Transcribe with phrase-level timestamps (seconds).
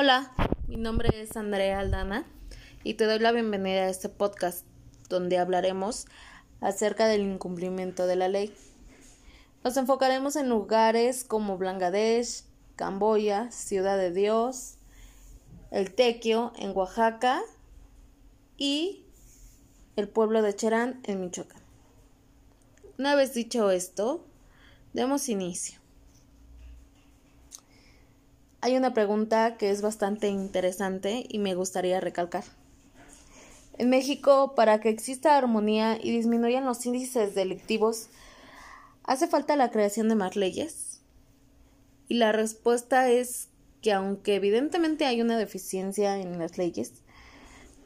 [0.00, 0.30] Hola,
[0.68, 2.24] mi nombre es Andrea Aldana
[2.84, 4.64] y te doy la bienvenida a este podcast
[5.08, 6.06] donde hablaremos
[6.60, 8.54] acerca del incumplimiento de la ley.
[9.64, 12.44] Nos enfocaremos en lugares como Bangladesh,
[12.76, 14.76] Camboya, Ciudad de Dios,
[15.72, 17.42] El Tequio en Oaxaca
[18.56, 19.04] y
[19.96, 21.62] el pueblo de Cherán en Michoacán.
[22.98, 24.24] Una vez dicho esto,
[24.92, 25.77] demos inicio.
[28.60, 32.42] Hay una pregunta que es bastante interesante y me gustaría recalcar.
[33.78, 38.08] En México, para que exista armonía y disminuyan los índices delictivos,
[39.04, 41.00] ¿hace falta la creación de más leyes?
[42.08, 43.48] Y la respuesta es
[43.80, 46.94] que aunque evidentemente hay una deficiencia en las leyes,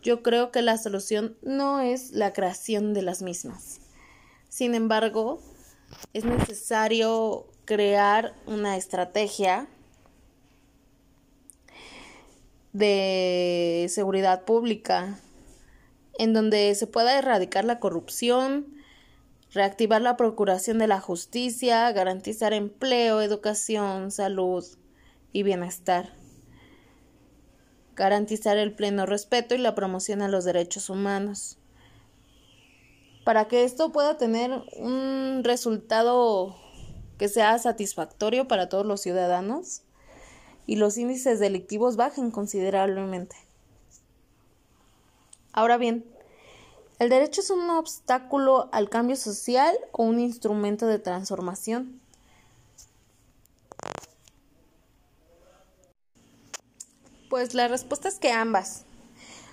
[0.01, 3.80] yo creo que la solución no es la creación de las mismas.
[4.48, 5.43] Sin embargo,
[6.15, 9.68] es necesario crear una estrategia
[12.72, 15.18] de seguridad pública,
[16.18, 18.66] en donde se pueda erradicar la corrupción,
[19.52, 24.64] reactivar la procuración de la justicia, garantizar empleo, educación, salud
[25.32, 26.14] y bienestar,
[27.95, 31.59] garantizar el pleno respeto y la promoción a los derechos humanos.
[33.24, 36.57] Para que esto pueda tener un resultado
[37.18, 39.82] que sea satisfactorio para todos los ciudadanos,
[40.66, 43.37] y los índices delictivos bajen considerablemente.
[45.52, 46.04] Ahora bien,
[46.99, 52.01] ¿el derecho es un obstáculo al cambio social o un instrumento de transformación?
[57.29, 58.85] Pues la respuesta es que ambas.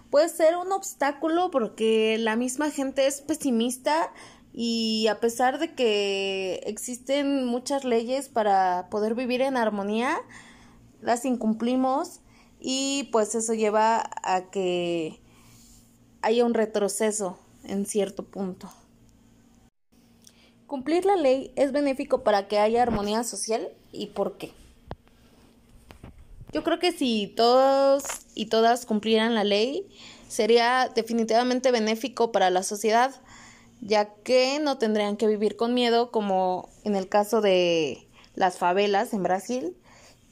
[0.10, 4.12] Puede ser un obstáculo porque la misma gente es pesimista
[4.54, 10.20] y a pesar de que existen muchas leyes para poder vivir en armonía,
[11.02, 12.19] las incumplimos
[12.59, 15.19] y pues eso lleva a que
[16.22, 18.69] haya un retroceso en cierto punto.
[20.67, 24.52] Cumplir la ley es benéfico para que haya armonía social y por qué.
[26.52, 28.04] Yo creo que si todos
[28.36, 29.88] y todas cumplieran la ley,
[30.27, 33.11] sería definitivamente benéfico para la sociedad,
[33.82, 39.14] ya que no tendrían que vivir con miedo como en el caso de las favelas
[39.14, 39.76] en Brasil,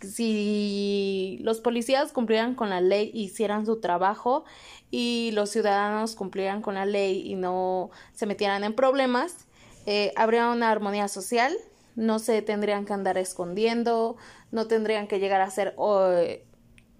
[0.01, 4.45] si los policías cumplieran con la ley hicieran su trabajo
[4.91, 9.47] y los ciudadanos cumplieran con la ley y no se metieran en problemas,
[9.85, 11.55] eh, habría una armonía social,
[11.95, 14.17] no se tendrían que andar escondiendo,
[14.51, 15.75] no tendrían que llegar a ser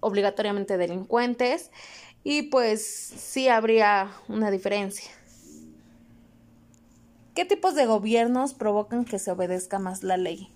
[0.00, 1.70] obligatoriamente delincuentes
[2.24, 5.10] y pues sí habría una diferencia.
[7.34, 10.48] ¿Qué tipos de gobiernos provocan que se obedezca más la ley?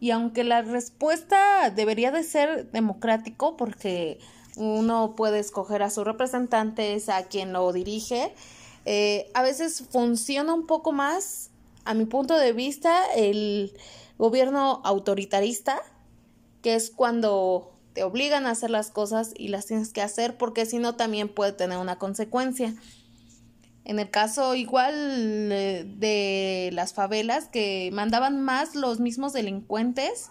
[0.00, 4.18] Y aunque la respuesta debería de ser democrático, porque
[4.56, 8.34] uno puede escoger a sus representantes, a quien lo dirige,
[8.84, 11.50] eh, a veces funciona un poco más,
[11.84, 13.76] a mi punto de vista, el
[14.18, 15.80] gobierno autoritarista,
[16.62, 20.66] que es cuando te obligan a hacer las cosas y las tienes que hacer, porque
[20.66, 22.74] si no también puede tener una consecuencia.
[23.84, 24.94] En el caso igual
[25.52, 30.30] eh, de las favelas que mandaban más los mismos delincuentes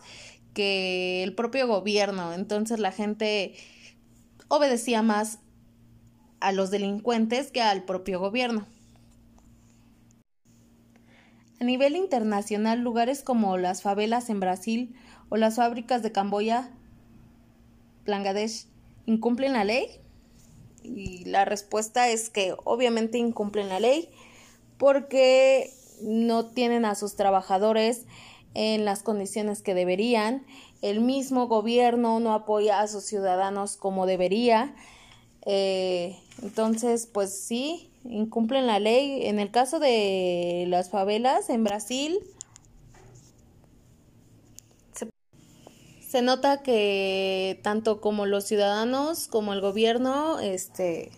[0.53, 2.33] que el propio gobierno.
[2.33, 3.53] Entonces la gente
[4.47, 5.39] obedecía más
[6.39, 8.65] a los delincuentes que al propio gobierno.
[11.59, 14.95] A nivel internacional, lugares como las favelas en Brasil
[15.29, 16.69] o las fábricas de Camboya,
[18.05, 18.65] Bangladesh,
[19.05, 20.02] incumplen la ley
[20.83, 24.09] y la respuesta es que obviamente incumplen la ley
[24.77, 25.71] porque
[26.01, 28.05] no tienen a sus trabajadores
[28.53, 30.45] en las condiciones que deberían.
[30.81, 34.75] El mismo gobierno no apoya a sus ciudadanos como debería.
[35.45, 39.27] Eh, entonces, pues sí, incumplen la ley.
[39.27, 42.19] En el caso de las favelas en Brasil,
[46.13, 51.10] se nota que tanto como los ciudadanos como el gobierno este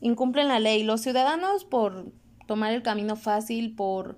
[0.00, 0.84] incumplen la ley.
[0.84, 2.12] Los ciudadanos por
[2.46, 4.16] tomar el camino fácil, por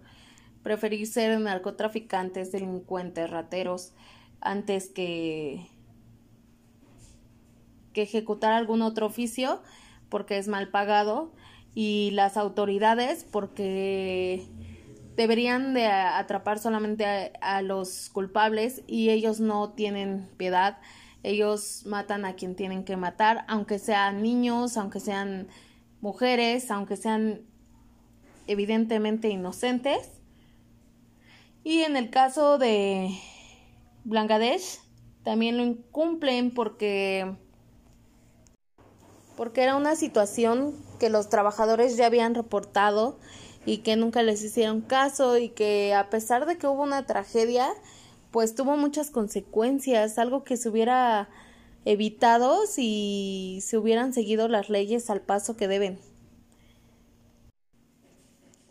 [0.63, 3.95] preferir ser narcotraficantes, delincuentes, rateros,
[4.43, 5.67] antes que,
[7.95, 9.63] que ejecutar algún otro oficio
[10.11, 11.33] porque es mal pagado
[11.75, 14.47] y las autoridades porque
[15.21, 20.79] deberían de atrapar solamente a, los culpables y ellos no tienen piedad.
[21.23, 25.49] Ellos matan a quien tienen que matar, aunque sean niños, aunque sean
[26.01, 27.43] mujeres, aunque sean
[28.47, 30.23] evidentemente inocentes.
[31.65, 33.11] Y en el caso de
[34.05, 34.79] Bangladesh,
[35.23, 37.37] también lo incumplen porque
[39.37, 43.19] porque era una situación que los trabajadores ya habían reportado
[43.67, 47.69] y que nunca les hicieron caso y que a pesar de que hubo una tragedia,
[48.31, 51.29] pues tuvo muchas consecuencias, algo que se hubiera
[51.85, 55.99] evitado si se hubieran seguido las leyes al paso que deben.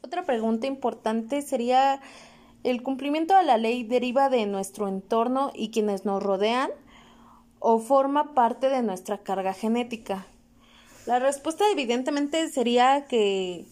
[0.01, 2.01] Otra pregunta importante sería,
[2.63, 6.71] ¿el cumplimiento de la ley deriva de nuestro entorno y quienes nos rodean
[7.59, 10.25] o forma parte de nuestra carga genética?
[11.05, 13.65] La respuesta evidentemente sería que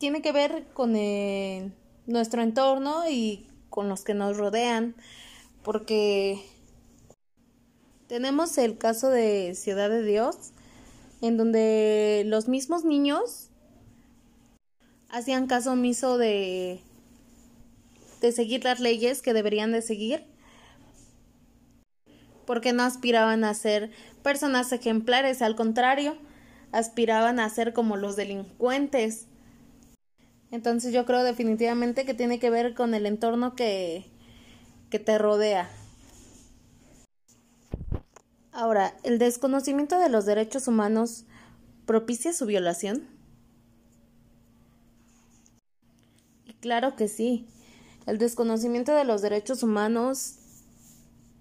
[0.00, 0.94] tiene que ver con
[2.06, 4.96] nuestro entorno y con los que nos rodean,
[5.62, 6.42] porque
[8.06, 10.36] tenemos el caso de Ciudad de Dios,
[11.20, 13.50] en donde los mismos niños
[15.10, 16.80] hacían caso omiso de,
[18.22, 20.24] de seguir las leyes que deberían de seguir
[22.46, 23.90] porque no aspiraban a ser
[24.22, 26.16] personas ejemplares, al contrario,
[26.72, 29.26] aspiraban a ser como los delincuentes.
[30.50, 34.06] Entonces yo creo definitivamente que tiene que ver con el entorno que,
[34.90, 35.70] que te rodea.
[38.52, 41.24] Ahora, ¿el desconocimiento de los derechos humanos
[41.86, 43.08] propicia su violación?
[46.44, 47.46] Y claro que sí.
[48.06, 50.34] El desconocimiento de los derechos humanos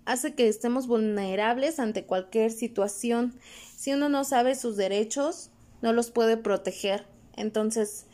[0.06, 3.34] hace que estemos vulnerables ante cualquier situación.
[3.76, 5.50] Si uno no sabe sus derechos,
[5.82, 7.06] no los puede proteger.
[7.36, 8.06] Entonces,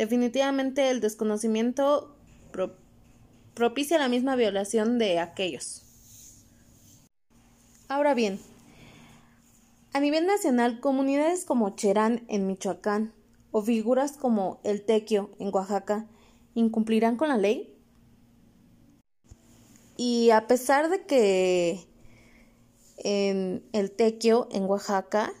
[0.00, 2.16] definitivamente el desconocimiento
[3.52, 5.82] propicia la misma violación de aquellos.
[7.86, 8.40] Ahora bien,
[9.92, 13.12] a nivel nacional, comunidades como Cherán en Michoacán
[13.50, 16.06] o figuras como el Tequio en Oaxaca
[16.54, 17.76] incumplirán con la ley?
[19.98, 21.86] Y a pesar de que
[22.96, 25.34] en el Tequio, en Oaxaca,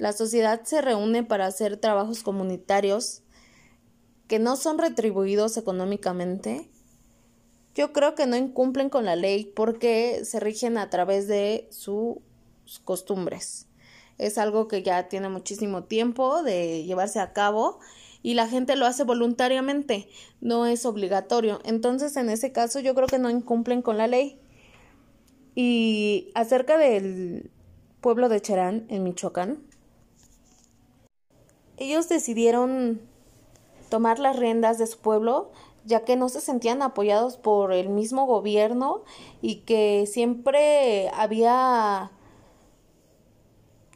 [0.00, 3.20] la sociedad se reúne para hacer trabajos comunitarios
[4.28, 6.70] que no son retribuidos económicamente,
[7.74, 12.16] yo creo que no incumplen con la ley porque se rigen a través de sus
[12.82, 13.66] costumbres.
[14.16, 17.78] Es algo que ya tiene muchísimo tiempo de llevarse a cabo
[18.22, 20.08] y la gente lo hace voluntariamente,
[20.40, 21.60] no es obligatorio.
[21.66, 24.40] Entonces, en ese caso, yo creo que no incumplen con la ley.
[25.54, 27.50] Y acerca del
[28.00, 29.69] pueblo de Cherán, en Michoacán,
[31.80, 33.00] ellos decidieron
[33.88, 35.50] tomar las riendas de su pueblo
[35.84, 39.02] ya que no se sentían apoyados por el mismo gobierno
[39.40, 42.10] y que siempre había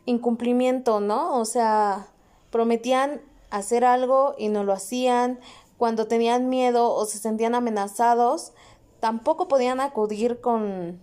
[0.07, 1.39] incumplimiento, ¿no?
[1.39, 2.09] O sea,
[2.51, 3.21] prometían
[3.51, 5.39] hacer algo y no lo hacían,
[5.77, 8.53] cuando tenían miedo o se sentían amenazados,
[9.01, 11.01] tampoco podían acudir con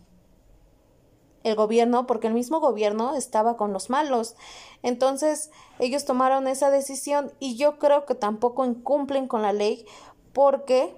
[1.44, 4.36] el gobierno porque el mismo gobierno estaba con los malos.
[4.84, 9.86] Entonces ellos tomaron esa decisión y yo creo que tampoco incumplen con la ley
[10.34, 10.96] porque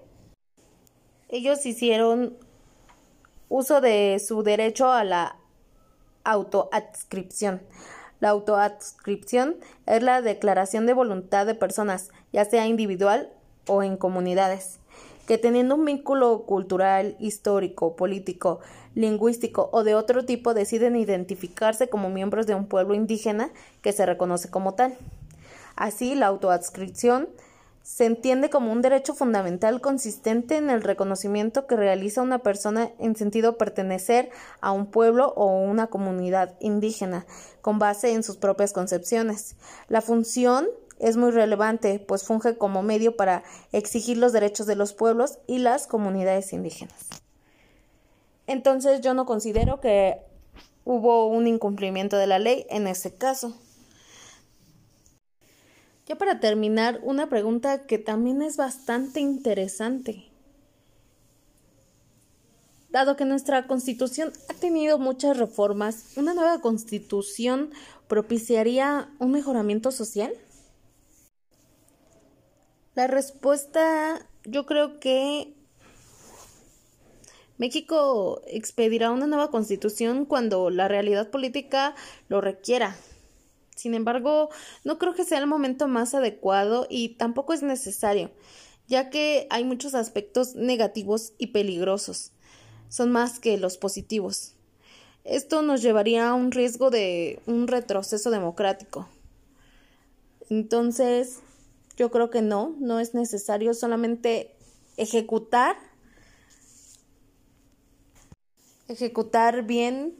[1.29, 2.37] ellos hicieron
[3.49, 5.37] uso de su derecho a la
[6.23, 7.61] autoadscripción.
[8.19, 13.31] La autoadscripción es la declaración de voluntad de personas, ya sea individual
[13.67, 14.79] o en comunidades,
[15.27, 18.59] que teniendo un vínculo cultural, histórico, político,
[18.95, 24.05] lingüístico o de otro tipo deciden identificarse como miembros de un pueblo indígena que se
[24.05, 24.95] reconoce como tal.
[25.75, 27.29] Así, la autoadscripción
[27.83, 33.17] se entiende como un derecho fundamental consistente en el reconocimiento que realiza una persona en
[33.17, 34.29] sentido pertenecer
[34.61, 37.25] a un pueblo o una comunidad indígena,
[37.61, 39.57] con base en sus propias concepciones.
[39.89, 40.67] La función
[40.99, 45.59] es muy relevante, pues funge como medio para exigir los derechos de los pueblos y
[45.59, 47.07] las comunidades indígenas.
[48.47, 50.21] Entonces yo no considero que
[50.85, 53.55] hubo un incumplimiento de la ley en ese caso.
[56.05, 60.25] Ya para terminar, una pregunta que también es bastante interesante.
[62.89, 67.71] Dado que nuestra constitución ha tenido muchas reformas, ¿una nueva constitución
[68.07, 70.33] propiciaría un mejoramiento social?
[72.95, 75.55] La respuesta, yo creo que
[77.57, 81.95] México expedirá una nueva constitución cuando la realidad política
[82.27, 82.95] lo requiera.
[83.75, 84.49] Sin embargo,
[84.83, 88.31] no creo que sea el momento más adecuado y tampoco es necesario,
[88.87, 92.31] ya que hay muchos aspectos negativos y peligrosos.
[92.89, 94.53] Son más que los positivos.
[95.23, 99.07] Esto nos llevaría a un riesgo de un retroceso democrático.
[100.49, 101.39] Entonces,
[101.97, 104.55] yo creo que no, no es necesario solamente
[104.97, 105.75] ejecutar
[108.87, 110.15] ejecutar bien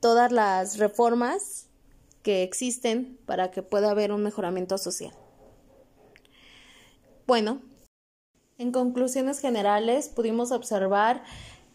[0.00, 1.66] todas las reformas
[2.22, 5.12] que existen para que pueda haber un mejoramiento social.
[7.26, 7.62] Bueno,
[8.58, 11.24] en conclusiones generales pudimos observar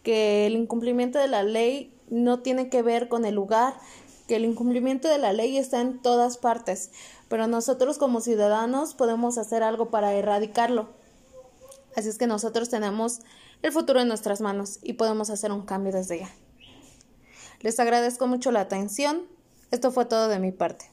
[0.02, 3.74] que el incumplimiento de la ley no tiene que ver con el lugar,
[4.28, 6.90] que el incumplimiento de la ley está en todas partes,
[7.30, 10.88] pero nosotros como ciudadanos podemos hacer algo para erradicarlo.
[11.94, 13.20] Así es que nosotros tenemos
[13.62, 16.30] el futuro en nuestras manos y podemos hacer un cambio desde ya.
[17.60, 19.22] Les agradezco mucho la atención.
[19.70, 20.89] Esto fue todo de mi parte.